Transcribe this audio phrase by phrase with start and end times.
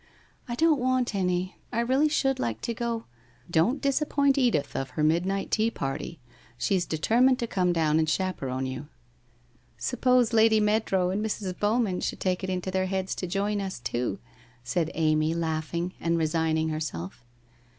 [0.49, 1.57] 'I don't want any.
[1.71, 3.05] I really should like to go
[3.39, 6.17] '* Don't disappoint Edith of her midnight teaparty.
[6.57, 8.87] She is determined to come down and chaperon you.''
[9.91, 11.55] Suppose Lady Meadrow and Mrs.
[11.59, 14.17] Bowman should take it into their heads to join us, too?'
[14.63, 17.23] said Amy laugh ing, and resigning herself.